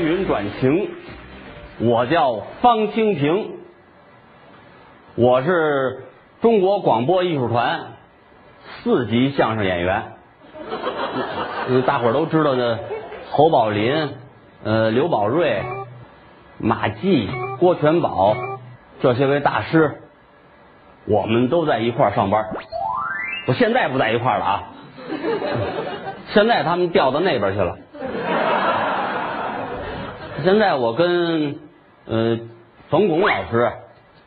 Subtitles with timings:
[0.00, 0.90] 云转晴，
[1.78, 3.58] 我叫方清平，
[5.14, 6.04] 我是
[6.40, 7.80] 中国广播艺术团
[8.82, 10.12] 四级相声演员。
[11.86, 12.78] 大伙儿都知道的
[13.30, 14.14] 侯宝林、
[14.64, 15.62] 呃刘宝瑞、
[16.58, 17.28] 马季、
[17.58, 18.34] 郭全宝
[19.00, 20.00] 这些位大师，
[21.04, 22.46] 我们都在一块儿上班。
[23.46, 24.62] 我现在不在一块儿了啊，
[26.28, 27.76] 现在他们调到那边去了。
[30.42, 31.58] 现在我跟
[32.06, 32.38] 呃
[32.88, 33.72] 冯巩老师、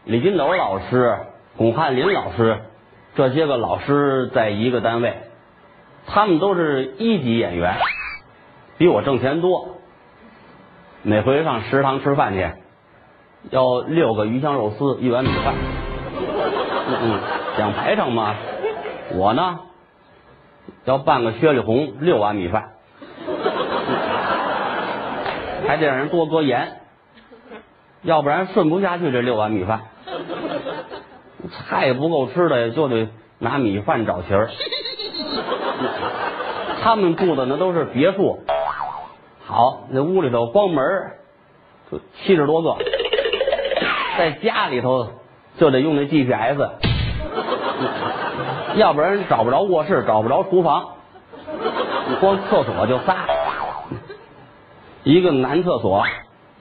[0.06, 1.18] 李金斗老师、
[1.58, 2.60] 巩汉林老师
[3.16, 5.18] 这些个老师在一个单位，
[6.06, 7.78] 他们都是一级演员，
[8.78, 9.78] 比我挣钱多。
[11.02, 12.50] 每回上食堂吃饭去，
[13.50, 15.56] 要六个鱼香肉丝，一碗米饭。
[16.88, 17.20] 嗯嗯，
[17.58, 18.36] 讲排场嘛，
[19.14, 19.60] 我呢
[20.86, 22.73] 要半个薛里红，六碗米饭。
[25.74, 26.82] 还得让人多搁盐，
[28.04, 29.82] 要不然顺不下去这六碗米饭。
[31.50, 34.52] 菜不够吃的，就得拿米饭找钱儿。
[36.84, 38.42] 他们住的那都是别墅，
[39.44, 41.14] 好，那屋里头光门儿
[41.92, 42.78] 就七十多个，
[44.20, 45.10] 在家里头
[45.58, 46.70] 就得用那 GPS，
[48.76, 50.90] 要不然找不着卧室，找不着厨房，
[52.22, 53.26] 光厕所就仨。
[55.04, 56.06] 一个男厕所，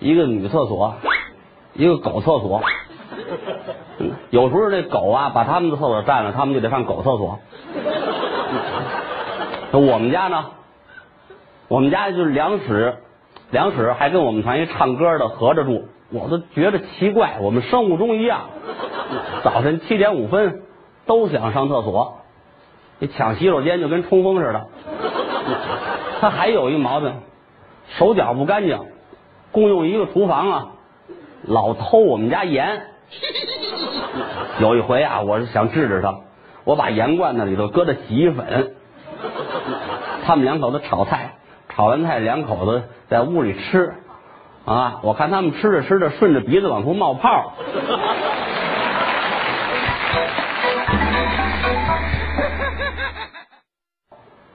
[0.00, 0.94] 一个女厕所，
[1.74, 2.62] 一个狗厕所。
[4.30, 7.38] 有时候这狗啊把他们的厕所占了，他们就得上狗厕所。
[9.72, 10.46] 我们家呢，
[11.68, 12.96] 我们家就是两室，
[13.50, 18.40] 两室还跟我们团一唱歌的合着住，我都觉得奇怪，我们生物钟一样，
[19.44, 20.62] 早晨七点五分
[21.06, 22.18] 都想上厕所，
[23.00, 24.66] 这抢洗手间就跟冲锋似的。
[26.20, 27.12] 他还有一毛病。
[27.98, 28.80] 手脚不干净，
[29.50, 30.66] 共用一个厨房啊，
[31.42, 32.82] 老偷我们家盐。
[34.60, 36.20] 有一回啊，我是想治治他，
[36.64, 38.74] 我把盐罐子里头搁的洗衣粉。
[40.24, 41.34] 他们两口子炒菜，
[41.68, 43.94] 炒完菜两口子在屋里吃
[44.64, 47.52] 啊，我看他们吃着吃着，顺着鼻子往出冒泡。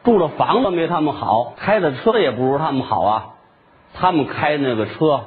[0.07, 3.27] 住的房子没他们好，开的车也不如他们好啊。
[3.93, 5.25] 他们开那个车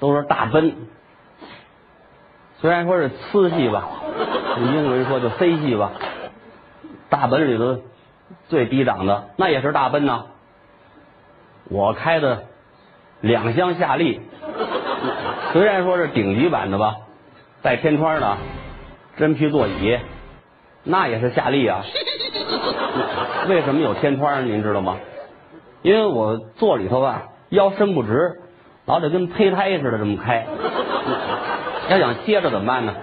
[0.00, 0.74] 都是大奔，
[2.58, 3.86] 虽然说是次系吧，
[4.58, 5.92] 用英文说就 C 系吧。
[7.08, 7.82] 大奔里头
[8.48, 10.24] 最低档的那也是大奔呐。
[11.70, 12.46] 我开的
[13.20, 14.20] 两厢夏利，
[15.52, 16.96] 虽然说是顶级版的吧，
[17.62, 18.38] 带天窗的
[19.18, 20.00] 真皮座椅，
[20.82, 21.84] 那也是夏利啊。
[23.48, 24.46] 为什么有天窗？
[24.46, 24.96] 您知道吗？
[25.82, 28.40] 因为我坐里头啊，腰伸不直，
[28.86, 30.46] 老得跟胚胎似的这么开。
[31.90, 32.94] 要想歇着怎么办呢？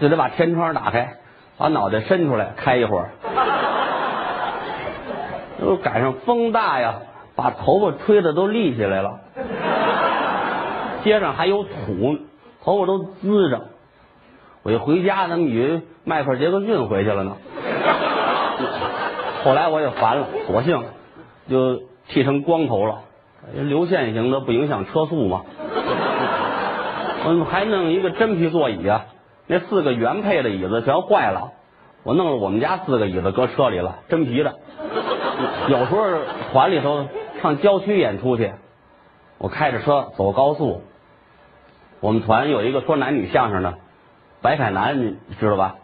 [0.00, 1.14] 就得把天窗打开，
[1.58, 3.10] 把脑袋伸出来开一会儿。
[5.60, 6.94] 又赶上风大呀，
[7.36, 9.20] 把头发吹的都立起来了。
[11.04, 12.18] 街上还有土，
[12.64, 13.60] 头发都滋着。
[14.62, 17.36] 我一回家，他们以为迈克尔·杰克逊回去了呢。
[19.44, 20.84] 后来我也烦了，索性
[21.48, 23.00] 就剃成光头了，
[23.54, 25.42] 流线型的不影响车速嘛。
[27.24, 29.06] 我们还弄一个真皮座椅啊，
[29.46, 31.52] 那四个原配的椅子全坏了，
[32.02, 34.56] 我弄了我们家四个椅子搁车里了，真皮的。
[35.68, 36.04] 有时候
[36.52, 37.06] 团里头
[37.42, 38.52] 上郊区演出去，
[39.38, 40.82] 我开着车走高速，
[42.00, 43.74] 我们团有一个说男女相声的
[44.40, 45.76] 白凯南，你知道吧？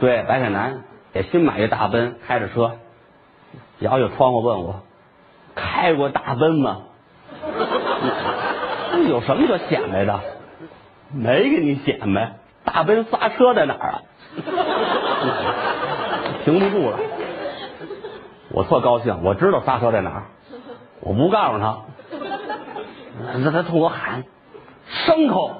[0.00, 0.82] 对，白凯南。
[1.12, 2.72] 也新买一大奔，开着车，
[3.80, 4.82] 摇摇窗户问我
[5.54, 6.82] ：“开过大奔吗？”
[9.08, 10.20] 有什么可显摆的？
[11.12, 12.32] 没给你显摆，
[12.64, 14.02] 大奔刹车在哪儿啊？
[16.44, 16.98] 停不住了，
[18.50, 20.22] 我特高兴，我知道刹车在哪儿，
[21.00, 21.78] 我不告诉他，
[23.42, 24.24] 那他冲我喊
[25.06, 25.56] ：“牲口！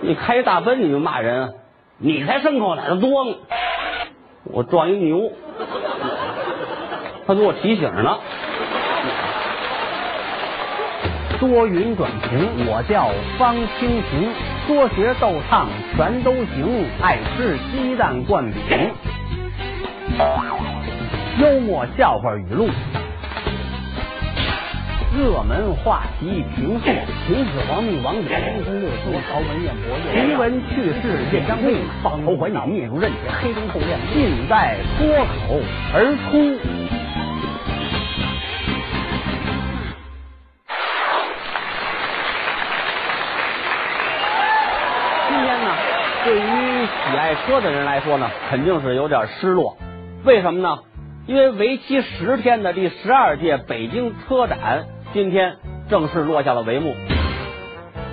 [0.00, 1.54] 你开大奔你就骂人。”
[2.00, 3.34] 你才牲口来的多呢，
[4.44, 5.32] 我撞一牛，
[7.26, 8.18] 他给我提醒呢。
[11.40, 14.30] 多云转晴，我叫方清平，
[14.68, 15.66] 说学逗唱
[15.96, 18.90] 全都行，爱吃鸡蛋灌饼，
[21.40, 22.68] 幽默笑话语录。
[25.18, 26.84] 热门话题评述，
[27.26, 33.10] 秦始皇命王莽三生六死，曹文彦博奇闻趣事验张命抱头环脑灭如刃，
[33.42, 35.60] 黑中透亮尽在脱口
[35.92, 36.38] 而出。
[45.28, 45.74] 今天呢，
[46.24, 49.76] 对于喜爱车的人来说呢，肯定是有点失落，
[50.24, 50.78] 为什么呢？
[51.26, 55.56] 因为为期十天的第十二届北京车展今天
[55.88, 56.94] 正式落下了帷幕。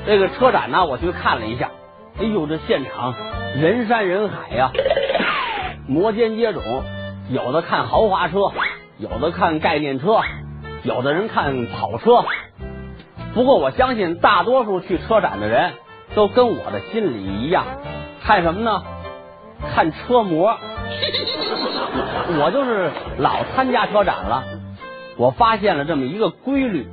[0.06, 1.72] 这个车展呢，我去看了一下，
[2.18, 3.14] 哎呦，这现场
[3.56, 4.72] 人山人海呀，
[5.88, 6.84] 摩肩接踵，
[7.30, 8.52] 有的看豪华车，
[8.98, 10.22] 有的看概念车，
[10.84, 12.24] 有的人看跑车。
[13.34, 15.74] 不过我相信，大多数去车展的人
[16.16, 17.66] 都跟我的心理一样，
[18.24, 18.84] 看什么呢？
[19.76, 20.58] 看车模。
[22.38, 24.44] 我就是老参加车展了，
[25.18, 26.88] 我发现了这么一个规律，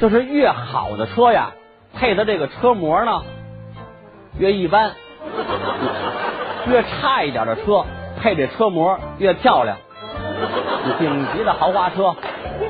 [0.00, 1.52] 就是越好的车呀，
[1.94, 3.22] 配的这个车模呢
[4.38, 4.90] 越一般；
[6.68, 7.84] 越差一点的车，
[8.20, 9.76] 配这车模越漂亮。
[10.98, 12.16] 顶级的豪华车，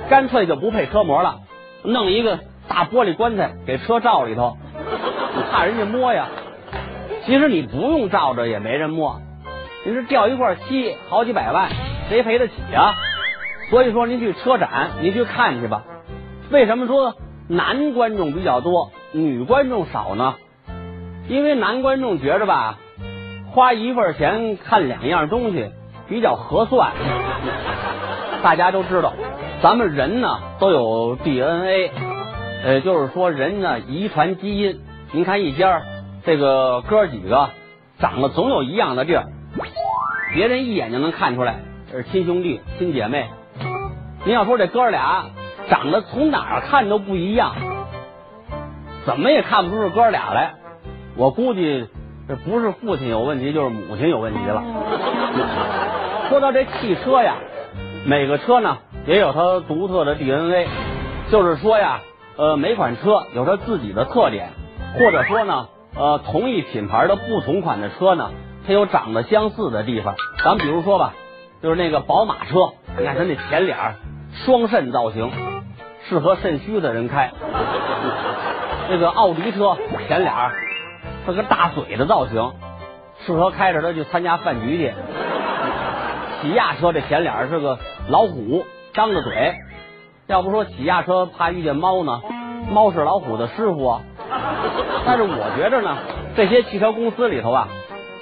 [0.08, 1.40] 干脆就不配车模了，
[1.82, 2.38] 弄一个。
[2.68, 4.56] 大玻璃棺材给车罩里头，
[5.34, 6.28] 你怕人家摸呀。
[7.24, 9.20] 其实你不用罩着也没人摸。
[9.84, 11.68] 你这掉一块漆好几百万，
[12.08, 12.94] 谁赔得起啊？
[13.70, 15.84] 所以说您去车展，您去看去吧。
[16.50, 17.14] 为什么说
[17.48, 20.34] 男观众比较多，女观众少呢？
[21.28, 22.78] 因为男观众觉着吧，
[23.52, 25.70] 花一份钱看两样东西
[26.08, 26.90] 比较合算。
[28.42, 29.12] 大家都知道，
[29.62, 31.92] 咱们人呢都有 DNA。
[32.64, 34.80] 呃，就是说人呢，遗传基因。
[35.12, 35.82] 您看一家
[36.24, 37.50] 这个哥几个
[38.00, 39.26] 长得总有一样的地儿，
[40.34, 41.60] 别人一眼就能看出来
[41.92, 43.28] 是亲兄弟、亲姐妹。
[44.24, 45.26] 您要说这哥俩
[45.68, 47.54] 长得从哪儿看都不一样，
[49.06, 50.54] 怎么也看不出是哥俩来。
[51.16, 51.88] 我估计
[52.28, 54.62] 这不是父亲有问题，就是母亲有问题了。
[56.28, 57.36] 说到这汽车呀，
[58.06, 60.68] 每个车呢也有它独特的 DNA，
[61.30, 62.00] 就是说呀。
[62.36, 64.52] 呃，每款车有它自己的特点，
[64.94, 68.30] 或者说呢，呃，同一品牌的不同款的车呢，
[68.66, 70.14] 它有长得相似的地方。
[70.42, 71.12] 咱比如说吧，
[71.62, 72.54] 就是那个宝马车，
[72.98, 73.76] 你看它那前脸
[74.32, 75.30] 双肾造型，
[76.08, 77.30] 适合肾虚的人开。
[78.88, 79.76] 这个奥迪车
[80.08, 80.34] 前脸
[81.26, 82.52] 是个大嘴的造型，
[83.26, 84.94] 适合开着它去参加饭局去。
[86.40, 87.78] 起亚车这前脸是个
[88.08, 89.54] 老虎，张着嘴。
[90.26, 92.20] 要不说起亚车怕遇见猫呢，
[92.70, 93.86] 猫是老虎的师傅。
[93.86, 94.00] 啊。
[95.04, 95.96] 但是我觉着呢，
[96.36, 97.68] 这些汽车公司里头啊，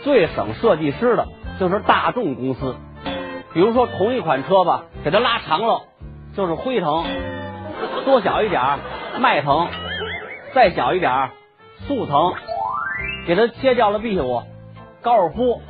[0.05, 1.27] 最省设计师的
[1.61, 2.75] 就是大众公司。
[3.55, 5.83] 比如说同一款车吧，给它拉长了
[6.39, 7.05] 就是辉腾，
[8.05, 8.63] 缩小一点
[9.19, 9.67] 迈腾，
[10.55, 11.31] 再小一点
[11.89, 12.33] 速腾，
[13.27, 14.45] 给它切掉了屁股，
[15.03, 15.61] 高尔夫，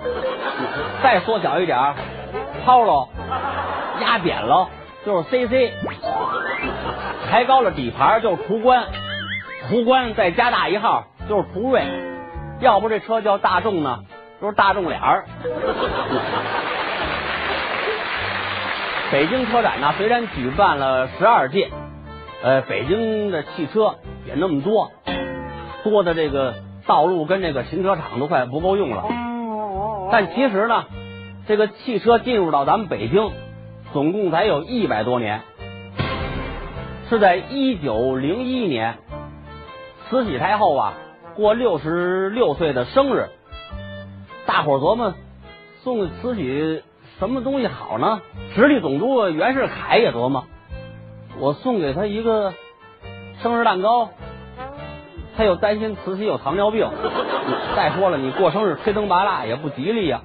[1.03, 1.95] 再缩小一点
[2.67, 3.09] Polo，
[4.03, 4.69] 压扁了。
[5.07, 5.73] 就是 CC，
[7.31, 8.85] 抬高了底盘就是途观，
[9.71, 11.83] 途观再加大一号就是途锐，
[12.61, 14.01] 要不这车叫大众呢，
[14.39, 15.25] 就是大众脸儿。
[19.11, 21.71] 北京车展呢，虽然举办了十二届，
[22.43, 23.97] 呃，北京的汽车
[24.27, 24.91] 也那么多，
[25.83, 26.55] 多的这个
[26.87, 29.05] 道路跟这个停车场都快不够用了。
[30.13, 30.85] 但其实呢，
[31.47, 33.31] 这个汽车进入到咱们北京。
[33.91, 35.41] 总共才有一百多年，
[37.09, 38.99] 是在一九零一年，
[40.11, 40.93] 慈禧太后啊
[41.35, 43.31] 过六十六岁的生日，
[44.45, 45.15] 大伙琢磨
[45.83, 46.83] 送给慈禧
[47.19, 48.21] 什么东西好呢？
[48.55, 50.45] 直隶总督袁世凯也琢磨，
[51.41, 52.55] 我送给他一个
[53.43, 54.11] 生日蛋糕，
[55.37, 56.89] 他又担心慈禧有糖尿病。
[57.75, 60.21] 再说了，你过生日吹灯拔蜡也不吉利呀。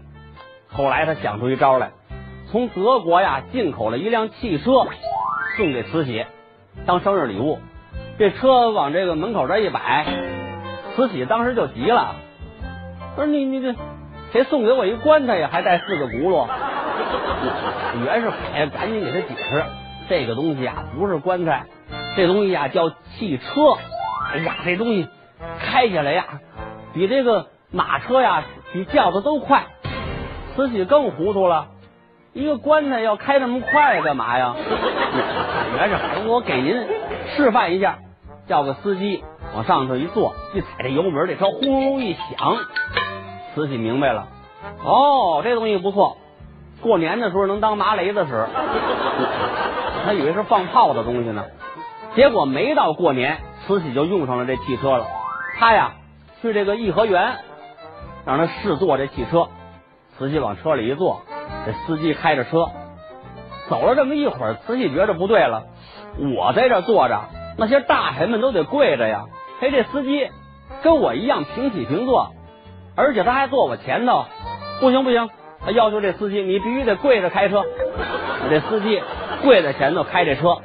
[0.72, 1.92] 后来他想出一招来。
[2.52, 4.86] 从德国呀进口了一辆汽车，
[5.58, 6.24] 送给慈禧
[6.86, 7.58] 当生日礼物。
[8.20, 10.06] 这车往这个门口这一摆，
[10.96, 12.14] 慈禧当时就急了，
[13.16, 13.74] 说：“你你这
[14.32, 15.50] 谁送给我一棺材呀？
[15.52, 16.48] 还带四个轱辘？”
[18.06, 19.64] 袁世凯赶紧给他解释
[20.10, 21.66] ：“这个东西啊不是棺材，
[22.16, 23.44] 这东西啊叫汽车。
[24.32, 25.08] 哎呀，这东西
[25.60, 26.26] 开起来呀，
[26.94, 28.44] 比这个马车呀，
[28.74, 29.66] 比轿子都快。”
[30.56, 31.68] 慈禧更糊涂了。
[32.34, 34.56] 一个棺材要开那么快干嘛呀？
[35.78, 36.88] 袁世凯，我给您
[37.36, 38.00] 示范一下，
[38.48, 39.24] 叫个司机
[39.56, 42.58] 往上头一坐，一踩这油门，这车轰隆隆一响。
[43.54, 44.28] 慈禧明白了，
[44.84, 46.18] 哦，这东西不错，
[46.84, 48.46] 过年的时候能当麻雷子使。
[50.06, 51.46] 他以为是放炮的东西呢，
[52.14, 55.06] 结果没到过年，慈禧就用上了这汽车了。
[55.58, 55.94] 他呀
[56.42, 57.38] 去这个颐和园，
[58.26, 59.48] 让他试坐这汽车，
[60.18, 61.22] 慈禧往车里一坐。
[61.66, 62.68] 这司机开着车
[63.70, 65.64] 走了这么一会儿，慈禧觉着不对了。
[66.36, 67.22] 我在这坐着，
[67.58, 69.24] 那些大臣们都得跪着呀。
[69.62, 70.30] 嘿，这司机
[70.84, 72.32] 跟我一样平起平坐，
[72.98, 74.26] 而且他还坐我前头，
[74.82, 75.30] 不行不行，
[75.66, 77.64] 他要求这司机你必须得跪着开车，
[78.50, 79.02] 这司机
[79.44, 80.58] 跪在前头开这车，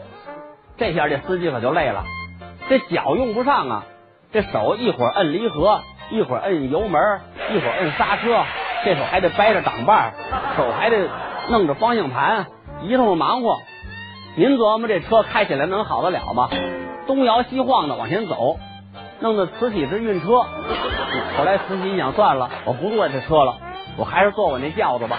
[0.76, 2.04] 这下这司机可就累了，
[2.68, 3.84] 这脚用不上啊，
[4.32, 7.20] 这手一会儿摁离合，一会儿摁油门，
[7.52, 8.44] 一会儿摁刹车，
[8.84, 10.12] 这手还得掰着挡把，
[10.56, 11.08] 手还得
[11.48, 12.46] 弄着方向盘，
[12.82, 13.56] 一通忙活。
[14.36, 16.48] 您琢磨这车开起来能好得了吗？
[17.06, 18.58] 东摇西晃的往前走，
[19.20, 20.44] 弄得慈禧是晕车。
[21.36, 23.56] 后来慈禧一想，算了，我不坐这车了，
[23.98, 25.18] 我还是坐我那轿子吧。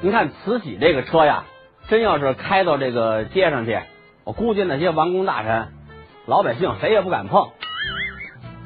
[0.00, 1.44] 您看慈禧这个车呀，
[1.88, 3.78] 真要是开到这个街上去，
[4.24, 5.68] 我估计那些王公大臣、
[6.26, 7.50] 老百姓谁也不敢碰。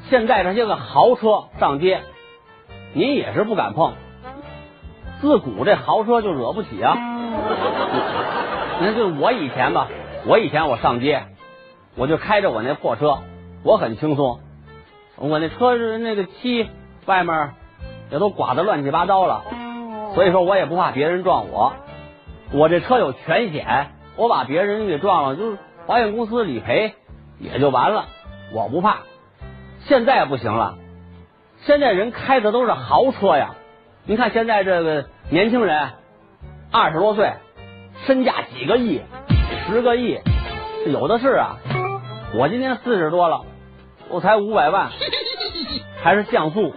[0.09, 2.03] 现在这些个豪车上街，
[2.95, 3.95] 您也是不敢碰。
[5.21, 6.95] 自古这豪车就惹不起啊！
[8.79, 9.89] 你看，就我以前吧，
[10.27, 11.25] 我以前我上街，
[11.97, 13.19] 我就开着我那破车，
[13.67, 14.39] 我很轻松。
[15.17, 16.71] 我那车是那个漆
[17.05, 17.55] 外面
[18.13, 19.43] 也都刮得乱七八糟了，
[20.15, 21.75] 所以说我也不怕别人撞我。
[22.53, 26.95] 我这车有全险，我把别人给撞了，就是保险公司理赔
[27.41, 28.05] 也就完了，
[28.55, 28.99] 我不怕。
[29.81, 30.79] 现在不行了，
[31.63, 33.57] 现在人开的都是豪车呀。
[34.05, 35.91] 你看现在这个年轻人，
[36.71, 37.33] 二十多岁，
[38.07, 39.01] 身价几个亿、
[39.67, 40.21] 十个亿，
[40.87, 41.57] 有的是啊。
[42.35, 43.45] 我今年四十多了，
[44.09, 44.91] 我才五百万，
[46.03, 46.75] 还是像素。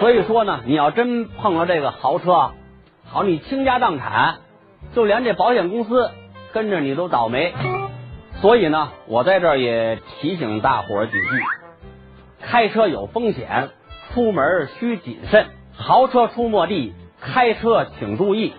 [0.00, 2.50] 所以说呢，你要真碰了这个豪车，
[3.08, 4.36] 好，你倾家荡产，
[4.94, 6.10] 就连这保险公司
[6.52, 7.54] 跟着你都倒霉。
[8.40, 11.28] 所以呢，我在这儿也提醒大伙儿几句：
[12.40, 13.70] 开车有风险。
[14.12, 18.52] 出门需谨慎，豪车出没地，开车请注意。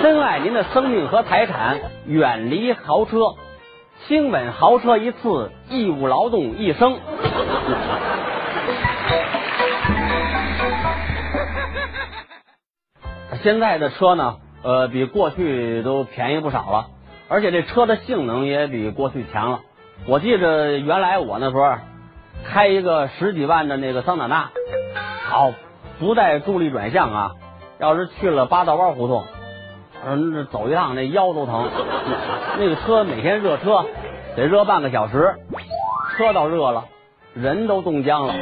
[0.00, 3.34] 珍爱您的生命和财产，远离豪车。
[4.06, 6.98] 亲吻豪车一次，义务劳动一生。
[13.42, 16.86] 现在的车呢，呃，比过去都便宜不少了，
[17.28, 19.60] 而且这车的性能也比过去强了。
[20.06, 21.76] 我记着原来我那时候
[22.44, 24.50] 开一个十几万的那个桑塔纳。
[25.28, 25.52] 好，
[25.98, 27.30] 不带助力转向啊！
[27.78, 29.24] 要是去了八道弯胡同，
[30.08, 31.68] 嗯，走一趟那腰都疼。
[32.58, 33.84] 那个车每天热车
[34.36, 35.34] 得热半个小时，
[36.16, 36.84] 车倒热了，
[37.34, 38.34] 人都冻僵了。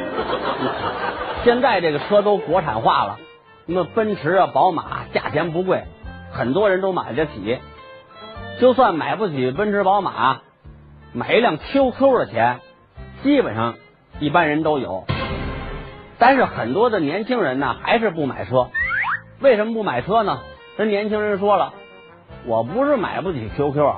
[1.42, 3.18] 现在这个车都国产化了，
[3.64, 5.84] 那奔驰啊、宝马价钱不贵，
[6.32, 7.58] 很多人都买得起。
[8.60, 10.42] 就算买不起奔驰、宝马，
[11.14, 12.60] 买一辆 QQ 的钱，
[13.22, 13.74] 基本上
[14.20, 15.04] 一般人都有。
[16.18, 18.68] 但是很多的年轻人呢，还是不买车。
[19.40, 20.40] 为什么不买车呢？
[20.76, 21.72] 这年轻人说了，
[22.46, 23.94] 我不是买不起 QQ，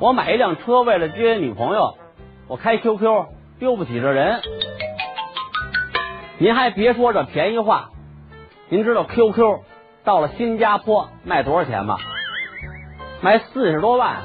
[0.00, 1.94] 我买一辆车为了接女朋友，
[2.48, 3.26] 我开 QQ
[3.60, 4.40] 丢不起这人。
[6.38, 7.90] 您还别说这便宜话，
[8.68, 9.60] 您知道 QQ
[10.02, 11.96] 到了新加坡卖多少钱吗？
[13.20, 14.16] 卖四十多万。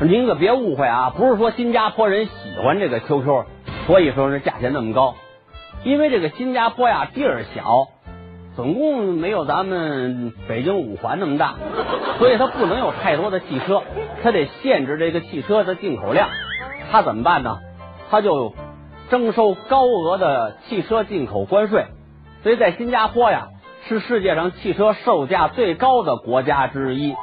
[0.00, 3.44] 您可别误会啊，不是说新加坡人喜欢这个 QQ。
[3.86, 5.14] 所以说，这价钱那么高，
[5.84, 7.86] 因为这个新加坡呀地儿小，
[8.58, 11.54] 总共没有咱们北京五环那么大，
[12.18, 13.84] 所以它不能有太多的汽车，
[14.20, 16.28] 它得限制这个汽车的进口量。
[16.90, 17.58] 它怎么办呢？
[18.10, 18.54] 它就
[19.10, 21.86] 征收高额的汽车进口关税。
[22.42, 23.46] 所以在新加坡呀，
[23.86, 27.14] 是世界上汽车售价最高的国家之一。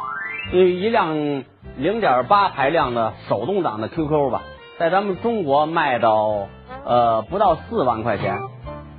[0.54, 1.44] 一辆
[1.76, 4.44] 零点八排量的手动挡的 QQ 吧。
[4.80, 6.48] 在咱们中国卖到
[6.86, 8.38] 呃不到四万块钱，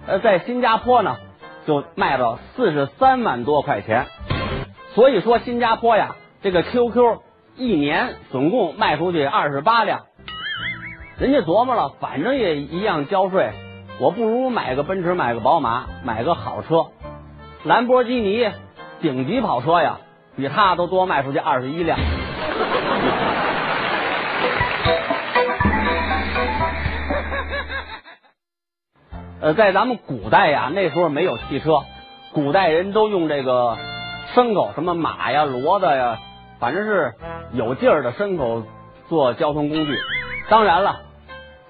[0.07, 1.16] 呃在新加坡呢
[1.66, 4.06] 就卖到四十三万多块钱，
[4.94, 7.18] 所以说新加坡呀这个 QQ
[7.56, 10.02] 一年总共卖出去二十八辆，
[11.18, 13.50] 人家琢磨了，反正也一样交税，
[13.99, 16.87] 我不如买个奔驰买个宝马买个好车，
[17.64, 18.49] 兰博基尼
[19.00, 19.99] 顶级跑车呀，
[20.37, 21.99] 比他都多卖出去二十一辆。
[29.54, 31.82] 在咱们古代呀，那时候没有汽车，
[32.32, 33.76] 古代人都用这个
[34.34, 36.18] 牲口，什么马呀、骡子呀，
[36.58, 37.14] 反正是
[37.52, 38.64] 有劲儿的牲口
[39.08, 39.98] 做交通工具。
[40.48, 41.00] 当然了，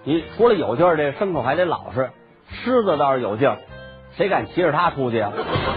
[0.04, 2.10] 你除了有劲儿，这牲口还得老实。
[2.48, 3.58] 狮子倒是有劲儿，
[4.16, 5.32] 谁敢骑着它出去啊？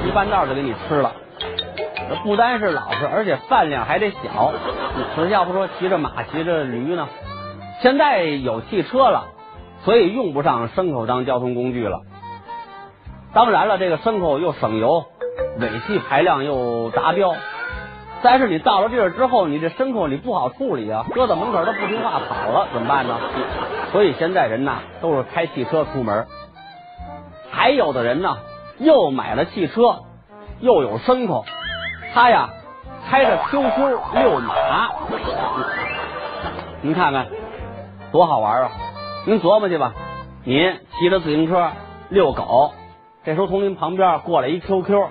[0.07, 1.13] 一半道就给你吃了。
[2.23, 4.53] 不单是老实，而且饭量还得小。
[5.15, 7.07] 可要不说骑着马、骑着驴呢？
[7.81, 9.25] 现在有汽车了。
[9.83, 12.01] 所以用不上牲口当交通工具了。
[13.33, 15.05] 当然了，这个牲口又省油，
[15.59, 17.33] 尾气排量又达标。
[18.21, 23.17] 但是你到了地儿之后，你这牲口你不好处理啊，搁在门口它不听话跑了，怎么办呢？
[23.91, 26.25] 所以现在人呐，都是开汽车出门。
[27.51, 28.37] 还有的人呢，
[28.77, 29.99] 又买了汽车，
[30.59, 31.45] 又有牲口，
[32.13, 32.49] 他呀
[33.09, 34.89] 开着 QQ 遛马，
[36.81, 37.27] 您看看
[38.11, 38.71] 多好玩啊！
[39.25, 39.93] 您琢磨去吧，
[40.43, 41.71] 您骑着自行车
[42.09, 42.71] 遛狗，
[43.23, 45.07] 这时候从您旁边过来一 QQ，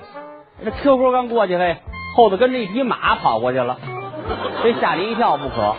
[0.64, 1.76] 这 QQ 刚过去嘿。
[2.16, 3.76] 后头跟着一匹马跑过去了，
[4.64, 5.76] 这吓您一跳不可。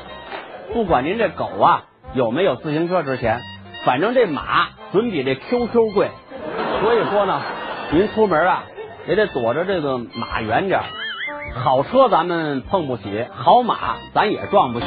[0.74, 1.84] 不管您这狗啊
[2.14, 3.42] 有没有自行车值钱，
[3.84, 6.10] 反正这马准比这 QQ 贵。
[6.82, 7.42] 所以说呢，
[7.92, 8.64] 您出门啊
[9.08, 10.80] 也得躲着这个马远点。
[11.56, 14.86] 好车咱们碰不起，好马咱也撞不起。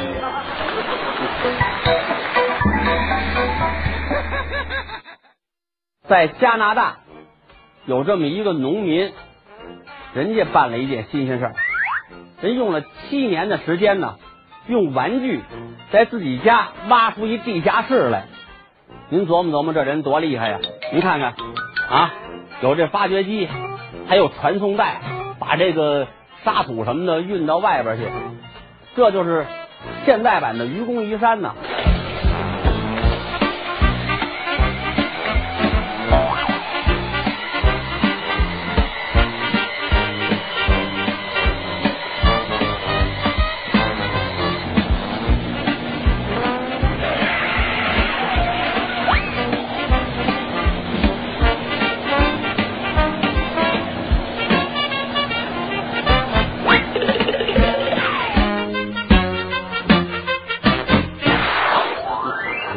[6.13, 6.97] 在加拿大
[7.87, 9.11] 有这么一个农民。
[10.13, 11.55] 人家办了一件新鲜事儿，
[12.39, 14.17] 人用了七年的时间呢，
[14.67, 15.41] 用玩具
[15.91, 18.27] 在自己家挖出一地下室来。
[19.09, 20.59] 您琢磨琢磨，这人多厉害呀！
[20.91, 21.33] 您看看
[21.89, 22.13] 啊，
[22.61, 23.49] 有这发掘机，
[24.07, 25.01] 还有传送带，
[25.39, 26.07] 把这个
[26.45, 28.03] 沙土什么的运到外边去，
[28.95, 29.47] 这就是
[30.05, 31.55] 现代版的愚公移山呢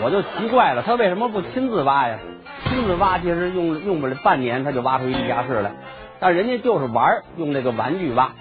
[0.06, 0.22] 我就。
[0.36, 2.18] 奇怪了，他为什么不亲自挖呀？
[2.68, 5.72] 亲自挖其实用用不了半年，他就挖出一地下室来。
[6.20, 8.32] 但人家就是玩，用这个玩具挖。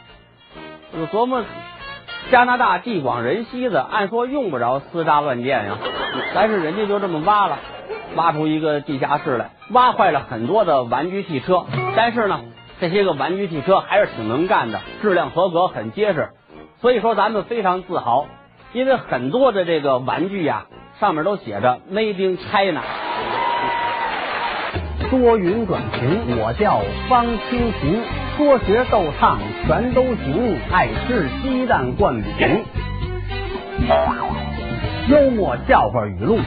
[0.93, 1.43] 我琢磨
[2.31, 5.77] 加拿大地广人稀的，按说用不着私扎乱建呀，
[6.35, 7.57] 但是人家就这么挖了，
[8.15, 11.65] 挖出一个地下室来，挖坏了很多的玩具汽车。
[11.95, 12.41] 但是呢，
[12.81, 16.29] 这些个玩具汽车还是挺能干的，质量合格，很结实。
[16.81, 18.27] 所以说咱们非常自豪，
[18.73, 20.65] 因为很多的这个玩具呀。
[20.99, 22.81] 上面都写着 “Made in China”。
[25.11, 28.01] 多云转晴，我叫方清平，
[28.37, 32.63] 说学逗唱全都行，爱吃鸡蛋灌饼，
[35.09, 36.39] 幽默笑话语录。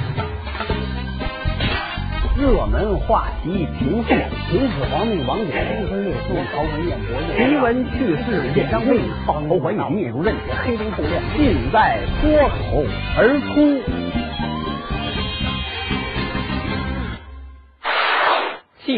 [2.38, 4.14] 热门话题评述，
[4.48, 12.84] 秦始皇命王者攻分略说，高文彦博弈，奇闻趣事演唱会，访头还脑，灭如刃铁，黑灯透亮，尽在脱口
[13.16, 13.82] 而出。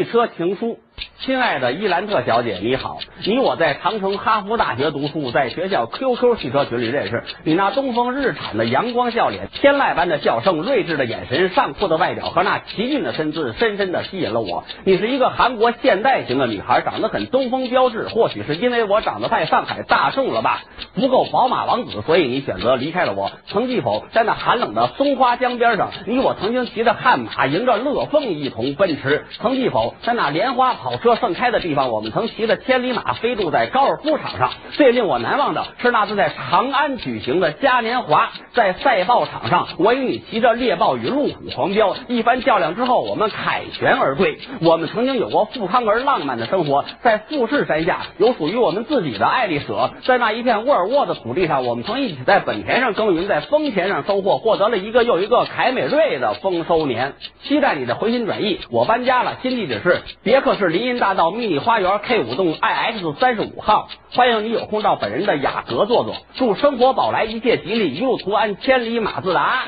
[0.01, 0.79] 汽车情书。
[1.21, 2.97] 亲爱的伊兰特小姐，你好！
[3.27, 7.23] 你我在长城哈佛大学读书，在学校 QQ 汽车群里认识。
[7.45, 14.65] 你那东风日产的阳光笑脸、天籁般的笑声、睿智的眼神、上酷的外表和那奇骏的身姿，深深的吸引了我。
[14.85, 18.09] 你是一个韩国现代型的女孩，长得很东风标致。
[18.09, 20.63] 或许是因为我长得太上海大众了吧，
[20.95, 23.31] 不够宝马王子，所以你选择离开了我。
[23.47, 29.27] 曾记否，在那寒冷的松花江边上，你我曾经骑着悍马，迎着乐风一同奔驰。
[29.33, 31.10] 曾记否，在那莲花跑车。
[31.17, 34.51] 盛开的地方，我们曾骑着千里马飞渡在高尔夫场上。
[34.73, 44.39] 最令我难忘的是那次在长安举行的嘉年华，在赛豹场上，我与你骑着猎豹与路虎狂飙，一番较量之后，我们凯旋而归。
[44.61, 57.15] 我们曾经有过富康而浪漫的生活，在富士山下有属于我们自己的爱丽舍，在那一片沃尔沃的土地上，我们曾一起在本田上耕耘，在丰田上收获，获得了一个又一个凯美瑞的丰收年。
[57.43, 61.11] 期待你的回心转意，我搬家了，新地址是别克市林荫大。
[61.21, 66.15] 道秘密花园 K 五栋 IX 三十五号，欢迎你有空到本人的雅阁坐坐。
[66.37, 69.65] 祝生活宝来，一切吉利，一路途安，千里马自达。